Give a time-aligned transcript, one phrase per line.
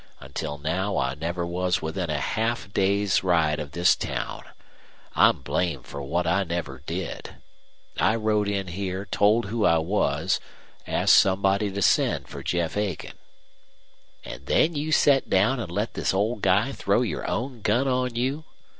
[0.19, 4.41] Until now I never was within half a day's ride of this town.
[5.15, 7.35] I'm blamed for what I never did.
[7.99, 10.39] I rode in here, told who I was,
[10.87, 13.13] asked somebody to send for Jeff Aiken."
[14.25, 18.15] "An' then you set down an' let this old guy throw your own gun on
[18.15, 18.45] you?"